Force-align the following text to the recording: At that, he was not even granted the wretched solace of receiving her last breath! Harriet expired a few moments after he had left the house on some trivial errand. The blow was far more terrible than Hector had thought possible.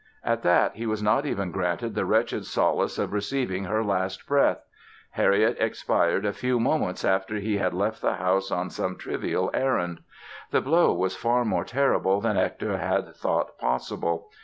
At 0.23 0.41
that, 0.41 0.77
he 0.77 0.87
was 0.87 1.03
not 1.03 1.27
even 1.27 1.51
granted 1.51 1.93
the 1.93 2.05
wretched 2.05 2.47
solace 2.47 2.97
of 2.97 3.13
receiving 3.13 3.65
her 3.65 3.83
last 3.83 4.25
breath! 4.25 4.57
Harriet 5.11 5.57
expired 5.59 6.25
a 6.25 6.33
few 6.33 6.59
moments 6.59 7.05
after 7.05 7.35
he 7.35 7.57
had 7.57 7.75
left 7.75 8.01
the 8.01 8.15
house 8.15 8.49
on 8.49 8.71
some 8.71 8.97
trivial 8.97 9.51
errand. 9.53 9.99
The 10.49 10.59
blow 10.59 10.91
was 10.91 11.15
far 11.15 11.45
more 11.45 11.65
terrible 11.65 12.19
than 12.19 12.35
Hector 12.35 12.77
had 12.79 13.15
thought 13.15 13.59
possible. 13.59 14.31